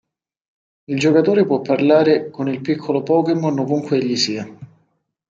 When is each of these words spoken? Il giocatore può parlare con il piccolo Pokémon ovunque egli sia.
Il 0.87 0.97
giocatore 0.97 1.45
può 1.45 1.61
parlare 1.61 2.31
con 2.31 2.47
il 2.49 2.59
piccolo 2.61 3.03
Pokémon 3.03 3.59
ovunque 3.59 3.97
egli 3.99 4.15
sia. 4.15 4.49